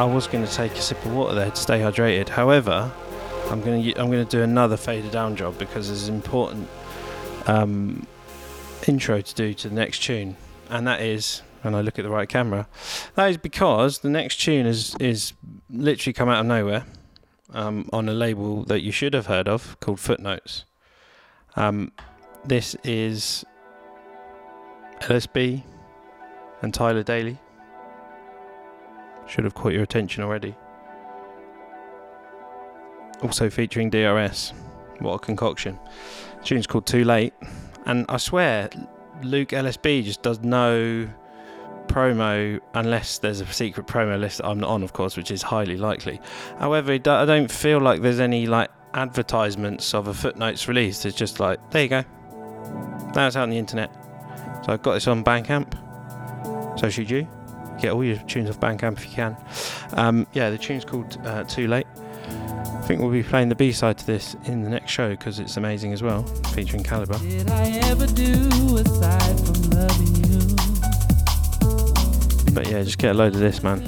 [0.00, 2.28] I was going to take a sip of water there to stay hydrated.
[2.28, 2.90] However,
[3.50, 6.68] I'm going to I'm going to do another fader down job because there's an important
[7.46, 8.04] um,
[8.88, 10.36] intro to do to the next tune,
[10.68, 12.66] and that is and I look at the right camera.
[13.14, 15.32] That is because the next tune is is
[15.70, 16.84] literally come out of nowhere
[17.52, 20.64] um, on a label that you should have heard of called Footnotes.
[21.56, 21.92] Um,
[22.44, 23.44] this is
[25.00, 25.62] LSB
[26.62, 27.38] and Tyler Daley.
[29.26, 30.54] Should have caught your attention already.
[33.22, 34.52] Also featuring DRS.
[34.98, 35.78] What a concoction.
[36.38, 37.34] The tune's called Too Late.
[37.86, 38.70] And I swear,
[39.22, 41.08] Luke LSB just does no
[41.92, 45.42] promo unless there's a secret promo list that I'm not on, of course, which is
[45.42, 46.20] highly likely.
[46.58, 51.04] However, I don't feel like there's any like advertisements of a footnotes release.
[51.04, 52.04] It's just like, there you go.
[53.14, 53.92] Now it's out on the internet.
[54.64, 55.78] So I've got this on Bandcamp.
[56.78, 57.28] So should you.
[57.80, 59.36] Get all your tunes off Bandcamp if you can.
[59.94, 61.86] Um, yeah, the tune's called uh, Too Late.
[61.96, 65.38] I think we'll be playing the B side to this in the next show because
[65.38, 66.22] it's amazing as well,
[66.54, 67.18] featuring Calibre.
[72.54, 73.82] But yeah, just get a load of this, man.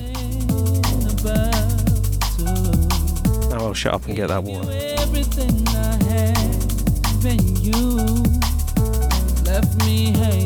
[3.53, 4.71] Oh, well, shut up and get that water.
[4.99, 6.37] everything I had,
[7.21, 8.23] then you
[9.45, 10.44] left me hanging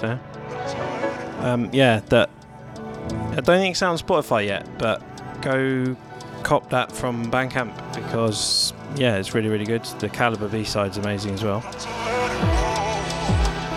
[0.00, 0.20] there.
[1.40, 2.30] Um, yeah, that.
[3.08, 5.02] I don't think it's on Spotify yet, but
[5.42, 5.96] go
[6.42, 9.84] cop that from Bandcamp because yeah, it's really really good.
[10.00, 11.60] The Calibre B side's amazing as well.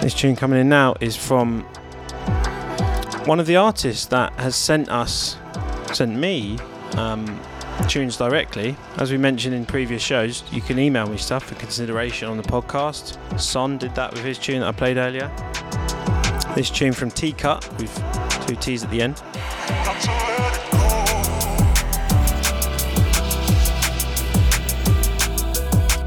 [0.02, 1.62] This tune coming in now is from
[3.26, 5.38] one of the artists that has sent us,
[5.94, 6.60] sent me,
[6.96, 7.42] um,
[7.88, 8.76] tunes directly.
[8.98, 12.44] As we mentioned in previous shows, you can email me stuff for consideration on the
[12.44, 13.18] podcast.
[13.40, 15.32] Son did that with his tune that I played earlier.
[16.56, 17.94] This tune from T-Cutt with
[18.48, 19.18] two T's at the end.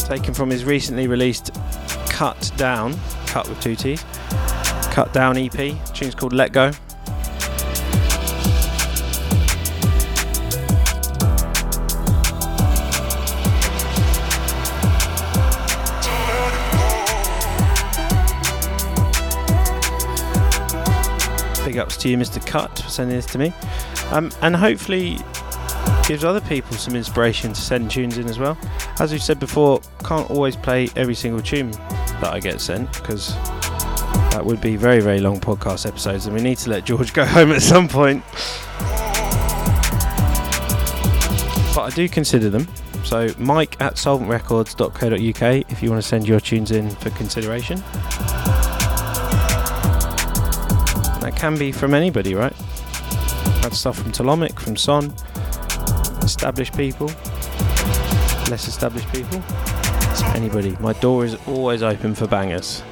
[0.08, 1.54] Taken from his recently released
[2.08, 4.02] Cut Down, cut with two T's,
[4.90, 5.52] Cut Down EP.
[5.92, 6.72] tune's called Let Go.
[21.68, 22.44] Big ups to you, Mr.
[22.46, 23.52] Cut, for sending this to me.
[24.10, 25.18] Um, and hopefully
[26.06, 28.56] gives other people some inspiration to send tunes in as well.
[29.00, 31.70] As we've said before, can't always play every single tune
[32.22, 33.34] that I get sent because
[34.30, 37.26] that would be very, very long podcast episodes, and we need to let George go
[37.26, 38.24] home at some point.
[41.74, 42.66] But I do consider them.
[43.04, 47.84] So, mike at soulventrecords.co.uk if you want to send your tunes in for consideration.
[51.38, 52.52] Can be from anybody, right?
[53.62, 55.12] That's stuff from Tolomic, from Son,
[56.24, 57.06] established people,
[58.50, 59.40] less established people,
[60.34, 60.76] anybody.
[60.80, 62.82] My door is always open for bangers.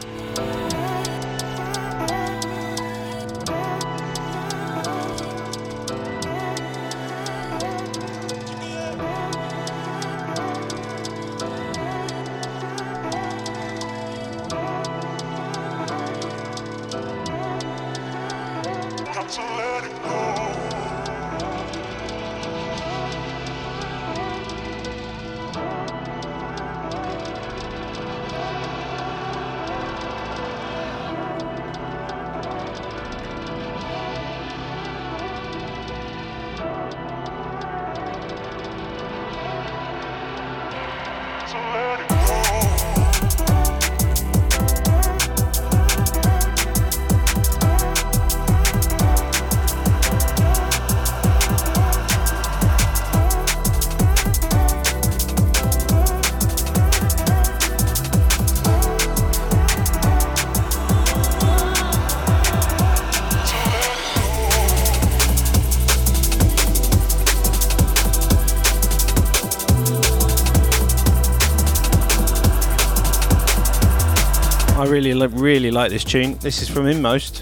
[74.77, 76.37] I really, really like this tune.
[76.41, 77.41] This is from In:Most.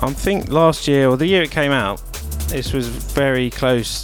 [0.00, 2.00] I think last year or the year it came out,
[2.46, 4.02] this was very close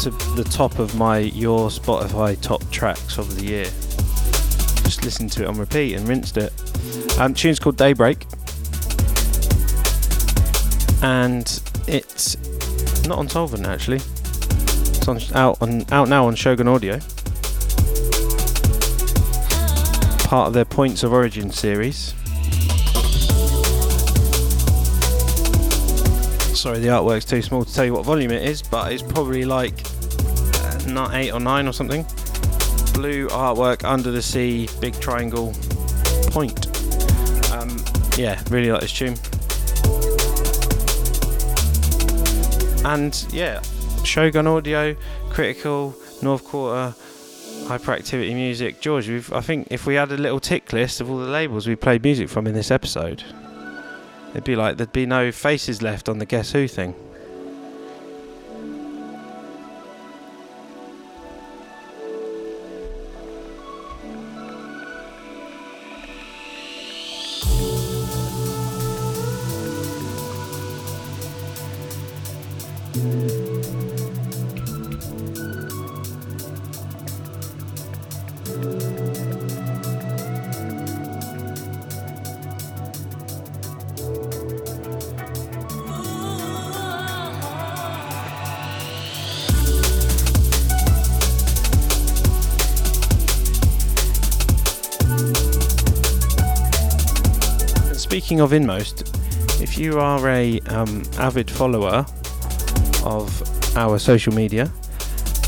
[0.00, 3.64] to the top of my your Spotify top tracks of the year.
[4.84, 6.54] Just listened to it on repeat and rinsed it.
[7.18, 8.24] Um, tune's called Daybreak,
[11.02, 11.44] and
[11.86, 12.36] it's
[13.06, 14.00] not on Soulvent actually.
[14.96, 16.98] It's on, out on out now on Shogun Audio.
[20.26, 22.12] Part of their Points of Origin series.
[26.52, 29.44] Sorry, the artwork's too small to tell you what volume it is, but it's probably
[29.44, 29.74] like
[30.64, 32.02] uh, not eight or nine or something.
[32.92, 35.52] Blue artwork under the sea, big triangle
[36.32, 36.66] point.
[37.52, 37.84] Um,
[38.18, 39.14] yeah, really like this tune.
[42.84, 43.62] And yeah,
[44.02, 44.96] Shogun Audio,
[45.30, 46.96] Critical, North Quarter,
[47.66, 48.80] Hyperactivity Music.
[48.80, 51.66] George, we've, I think if we had a little tick list of all the labels
[51.66, 53.24] we played music from in this episode,
[54.30, 56.94] it'd be like there'd be no faces left on the Guess Who thing.
[98.36, 102.04] Speaking of In:Most, if you are a um, avid follower
[103.02, 103.42] of
[103.78, 104.70] our social media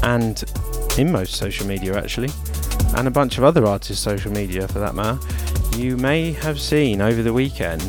[0.02, 0.42] and
[0.96, 2.30] In:Most social media actually,
[2.96, 5.18] and a bunch of other artists' social media for that matter,
[5.76, 7.82] you may have seen over the weekend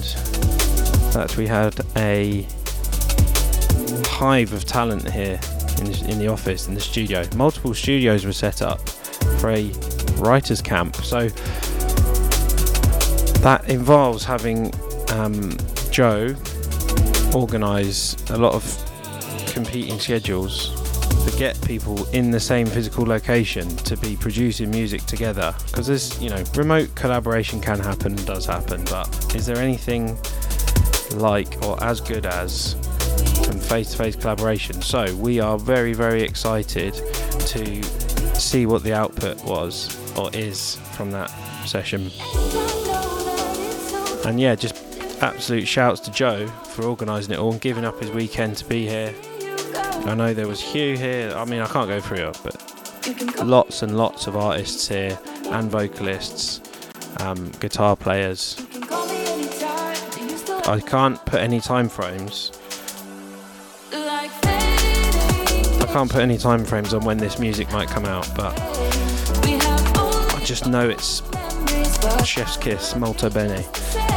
[1.13, 2.45] that we had a
[4.05, 5.39] hive of talent here
[5.77, 7.25] in the, in the office, in the studio.
[7.37, 8.81] Multiple studios were set up
[9.39, 9.71] for a
[10.17, 10.97] writers' camp.
[10.97, 11.29] So
[13.39, 14.73] that involves having
[15.11, 15.55] um,
[15.91, 16.35] Joe
[17.33, 18.63] organise a lot of
[19.53, 20.75] competing schedules
[21.25, 25.53] to get people in the same physical location to be producing music together.
[25.65, 30.17] Because there's, you know, remote collaboration can happen, does happen, but is there anything
[31.15, 32.75] like or as good as
[33.43, 34.81] some face-to-face collaboration?
[34.81, 37.83] So we are very, very excited to
[38.39, 41.29] see what the output was or is from that
[41.65, 42.11] session.
[44.25, 44.75] And yeah, just
[45.21, 48.87] absolute shouts to Joe for organising it all and giving up his weekend to be
[48.87, 49.13] here.
[50.05, 51.33] I know there was Hugh here.
[51.35, 55.69] I mean, I can't go through it, but lots and lots of artists here and
[55.69, 56.61] vocalists,
[57.19, 58.55] um, guitar players.
[60.67, 62.51] I can't put any time frames.
[63.91, 68.53] I can't put any time frames on when this music might come out, but
[69.43, 71.21] I just know it's
[72.23, 73.63] Chef's Kiss, Molto Bene.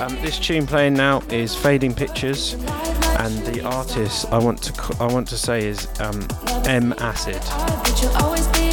[0.01, 2.55] Um, this tune playing now is Fading Pictures,
[3.18, 6.26] and the artist I want to I want to say is um,
[6.66, 7.41] M Acid,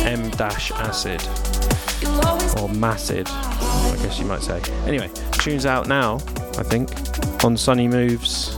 [0.05, 1.22] M dash Acid,
[2.60, 4.62] or Macid, I guess you might say.
[4.86, 6.16] Anyway, tune's out now,
[6.57, 6.89] I think,
[7.43, 8.55] on Sunny Moves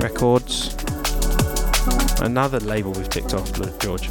[0.00, 0.74] Records.
[2.20, 4.10] Another label we've ticked off, George.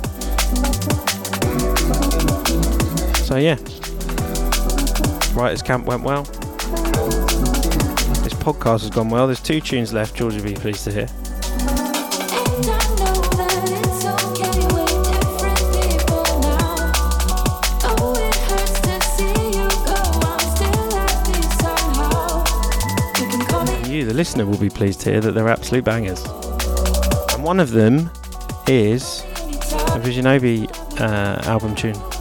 [3.28, 3.58] So yeah,
[5.38, 6.24] Writers Camp went well.
[8.24, 9.28] This podcast has gone well.
[9.28, 10.16] There's two tunes left.
[10.16, 11.08] George will be pleased to hear.
[23.88, 26.26] You, the listener, will be pleased to hear that they're absolute bangers.
[27.36, 28.10] And one of them
[28.68, 30.68] is a Visionobi
[31.00, 32.17] uh, album tune.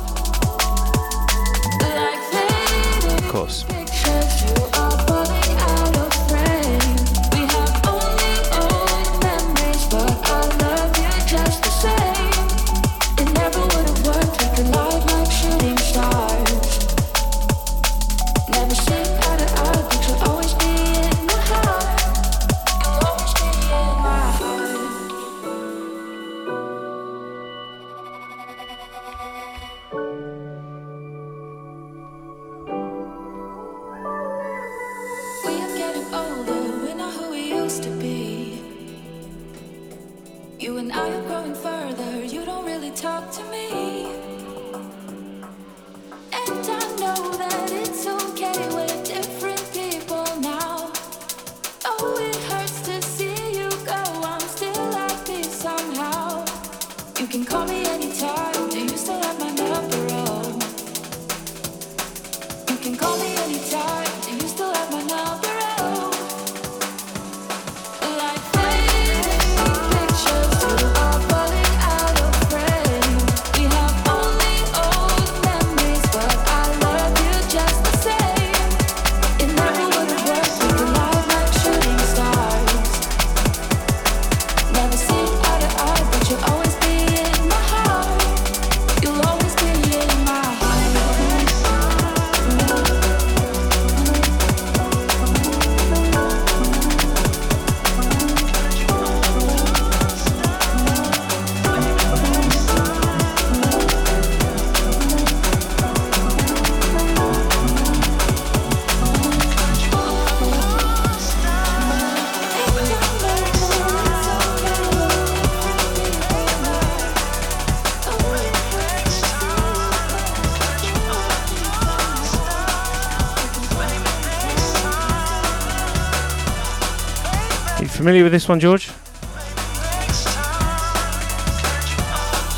[128.07, 128.87] Familiar with this one, George?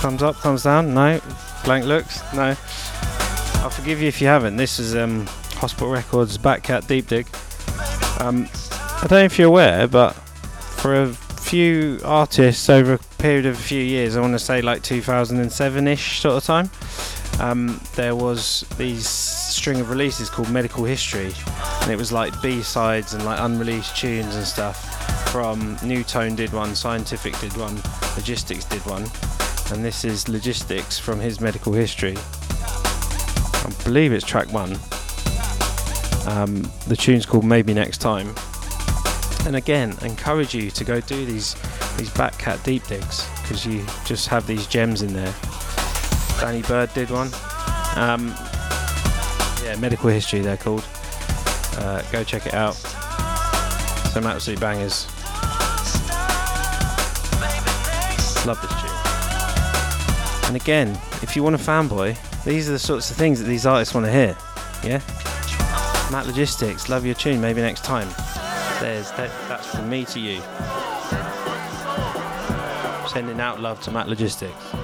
[0.03, 0.93] Thumbs up, thumbs down?
[0.93, 1.19] No.
[1.65, 2.21] Blank looks?
[2.35, 2.49] No.
[3.63, 4.59] I'll forgive you if you haven't.
[4.59, 5.25] This is um,
[5.55, 7.27] Hospital Records Back Cat Deep Dig.
[8.21, 13.47] Um, I don't know if you're aware, but for a few artists over a period
[13.47, 16.69] of a few years, I want to say like 2007-ish sort of time,
[17.41, 21.33] um, there was these string of releases called Medical History,
[21.81, 24.98] and it was like B-sides and like unreleased tunes and stuff
[25.31, 27.77] from Nu:Tone did one, Scientific did one,
[28.17, 29.03] Logistics did one,
[29.71, 32.17] and this is Logistics from his Medical History.
[32.17, 34.79] I believe it's track one.
[36.27, 38.35] Um, the tune's called Maybe Next Time.
[39.47, 41.57] And again, encourage you to go do these
[41.97, 45.35] these back cat deep digs because you just have these gems in there.
[46.41, 47.29] Danny Byrd did one.
[47.97, 48.29] Um,
[49.65, 50.85] yeah, Medical History they're called.
[51.77, 52.75] Uh, go check it out.
[54.13, 55.07] Some absolute bangers.
[58.49, 60.47] Love this tune.
[60.47, 63.67] And again, if you want a fanboy, these are the sorts of things that these
[63.67, 64.35] artists want to hear.
[64.83, 65.03] Yeah?
[66.11, 68.09] Matt Logistics, love your tune, maybe next time.
[68.81, 70.41] There's that, that's from me to you.
[73.07, 74.78] Sending out love to Matt Logistics.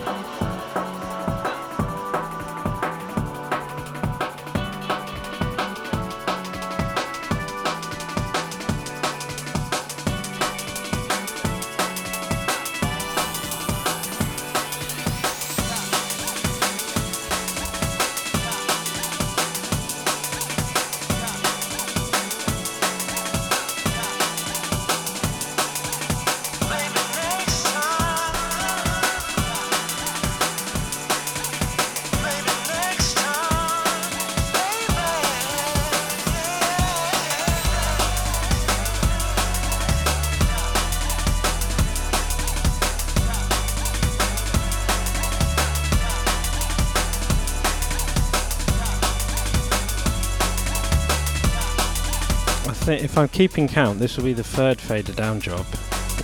[53.15, 55.65] If I'm keeping count, this will be the third fader down job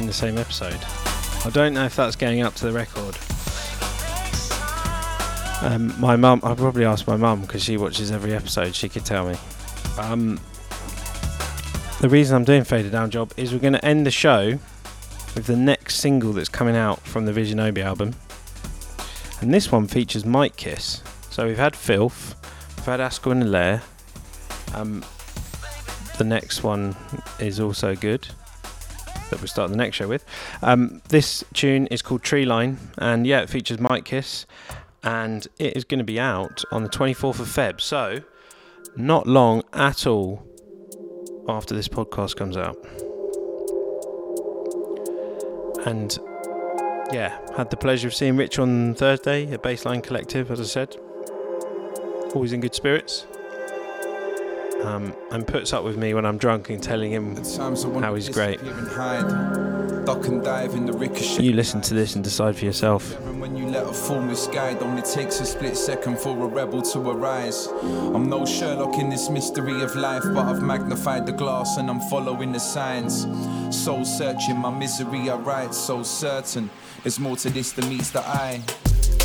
[0.00, 0.76] in the same episode.
[1.46, 3.16] I don't know if that's getting up to the record.
[5.62, 8.74] Um, my mum, I'll probably ask my mum because she watches every episode.
[8.74, 9.36] She could tell me.
[10.00, 10.40] Um,
[12.00, 14.58] the reason I'm doing fader down job is we're going to end the show
[15.36, 18.16] with the next single that's coming out from the Visionobi album,
[19.40, 21.02] and this one features Mitekiss.
[21.32, 22.34] So we've had Filth,
[22.78, 23.80] we've had Askel and Elere.
[24.74, 25.04] Um,
[26.20, 26.94] the next one
[27.38, 28.28] is also good
[29.30, 30.22] that we'll start the next show with.
[30.60, 34.44] Um, this tune is called Treeline, and yeah, it features Mitekiss,
[35.02, 37.80] and it is going to be out on the 24th of Feb.
[37.80, 38.20] So,
[38.96, 40.46] not long at all
[41.48, 42.76] after this podcast comes out.
[45.86, 46.18] And
[47.14, 50.96] yeah, had the pleasure of seeing Rich on Thursday at Baseline Collective, as I said.
[52.34, 53.26] Always in good spirits.
[54.84, 57.36] Um, and puts up with me when I'm drunk and telling him
[58.00, 58.58] how he's great.
[60.06, 61.42] Duck and dive in the ricochet.
[61.42, 63.20] You listen to this and decide for yourself.
[63.38, 67.10] When you let a fool misguide, only takes a split second for a rebel to
[67.10, 67.66] arise.
[67.66, 72.00] I'm no Sherlock in this mystery of life, but I've magnified the glass and I'm
[72.00, 73.26] following the signs.
[73.70, 76.70] Soul searching, my misery I write, so certain.
[77.02, 78.62] There's more to this than meets the eye.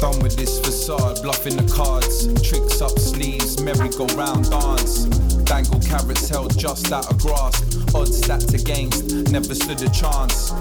[0.01, 5.05] Done with this facade, bluffing the cards, tricks up sleeves, merry-go-round dance.
[5.45, 10.51] Dangle carrots held just out of grasp, odds stacked against, never stood a chance.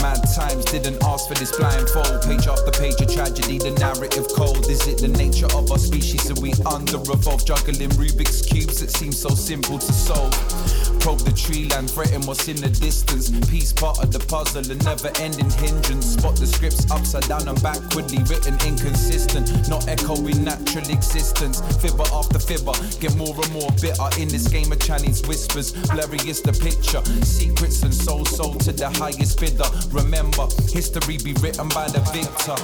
[0.00, 2.22] Mad times didn't ask for this blindfold.
[2.22, 4.68] Page after page of tragedy, the narrative cold.
[4.68, 7.44] Is it the nature of our species that we under revolve?
[7.44, 10.34] Juggling Rubik's cubes that seem so simple to solve.
[11.04, 13.28] Probe the tree land, threaten what's in the distance.
[13.50, 16.16] Piece part of the puzzle, a never ending hindrance.
[16.16, 19.68] Spot the scripts upside down and backwardly written, inconsistent.
[19.68, 21.60] Not echoing natural existence.
[21.84, 22.72] Fibber after fibber,
[23.04, 25.76] get more and more bitter in this game of Chinese whispers.
[25.92, 27.04] Blurry is the picture.
[27.20, 28.24] Secrets and sold
[28.64, 29.68] to the highest bidder.
[29.92, 32.56] Remember, history be written by the victor.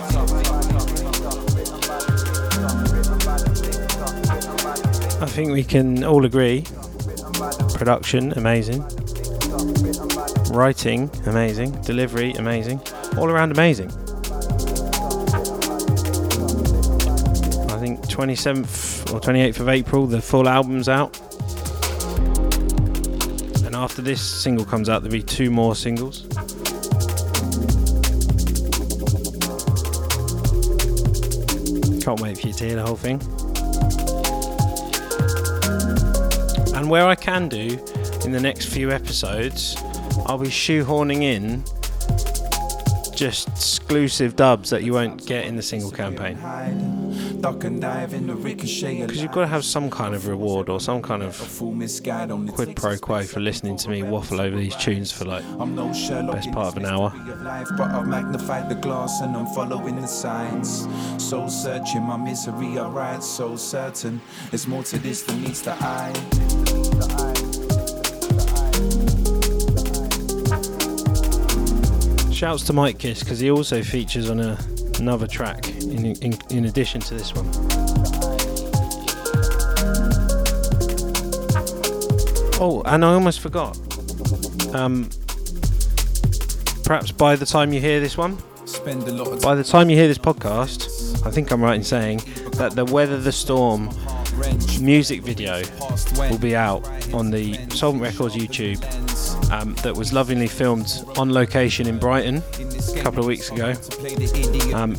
[5.20, 6.64] I think we can all agree
[7.74, 8.82] production amazing,
[10.52, 12.80] writing amazing, delivery amazing,
[13.16, 13.90] all around amazing.
[17.70, 21.18] I think 27th or 28th of April, the full album's out.
[23.64, 26.26] And after this single comes out, there'll be two more singles.
[32.02, 33.20] Can't wait for you to hear the whole thing.
[36.80, 37.78] And where I can do
[38.24, 39.76] in the next few episodes,
[40.24, 41.62] I'll be shoehorning in
[43.14, 46.38] just exclusive dubs that you won't get in the single campaign.
[47.40, 49.00] Duck and dive in the ricochet.
[49.00, 51.38] Because you've got to have some kind of reward or some kind of
[52.54, 56.68] quid pro quo for listening to me waffle over these tunes for like best part
[56.68, 57.10] of an hour.
[57.76, 60.86] but I've magnified the glass and I'm following the signs.
[61.16, 64.20] So searching my misery, alright, so certain.
[64.50, 66.12] There's more to this than meets the eye.
[72.32, 74.58] Shouts to Mitekiss because he also features on a,
[75.00, 77.46] another track in, in, in addition to this one.
[82.62, 83.78] Oh, and I almost forgot.
[84.74, 85.08] Um,
[86.84, 89.90] perhaps by the time you hear this one, Spend a lot of by the time
[89.90, 92.20] you hear this podcast, I think I'm right in saying
[92.52, 93.90] that the Weather the Storm
[94.80, 95.62] music video
[96.16, 98.80] will be out on the Soulvent Records YouTube.
[99.50, 102.42] Um, that was lovingly filmed on location in Brighton
[102.96, 103.74] a couple of weeks ago.
[104.74, 104.94] Um,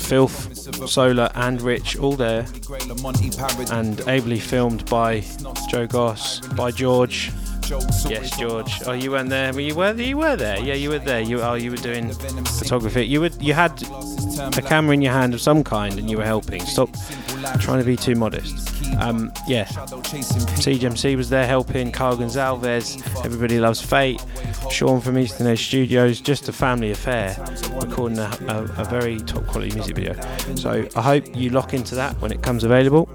[0.00, 2.46] Filth, Solar, and Rich all there,
[3.70, 5.24] and ably filmed by
[5.68, 7.32] Joe Goss, by George.
[8.08, 8.82] Yes, George.
[8.86, 9.52] Oh, you weren't there.
[9.52, 10.60] Were you were you were there?
[10.60, 11.20] Yeah, you were there.
[11.20, 13.06] You oh, you were doing photography.
[13.06, 13.82] You were you had
[14.38, 16.60] a camera in your hand of some kind, and you were helping.
[16.62, 16.90] Stop
[17.58, 18.72] trying to be too modest.
[18.98, 21.92] Um, yeah, CGMC was there helping.
[21.92, 23.02] Carl Gonzalez.
[23.24, 24.24] Everybody loves Fate.
[24.70, 26.20] Sean from Eastern Edge Studios.
[26.20, 27.36] Just a family affair,
[27.80, 30.14] recording a, a, a very top quality music video.
[30.54, 33.08] So I hope you lock into that when it comes available.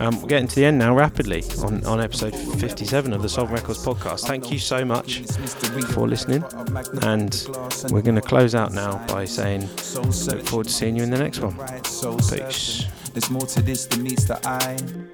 [0.00, 3.52] Um, we're getting to the end now rapidly on, on episode 57 of the Soulvent
[3.52, 4.26] Records podcast.
[4.26, 5.20] Thank you so much
[5.92, 6.44] for listening.
[7.02, 7.46] And
[7.90, 11.18] we're going to close out now by saying, look forward to seeing you in the
[11.18, 11.54] next one.
[12.18, 12.86] Peace.
[13.12, 15.13] There's more to this than meets the eye.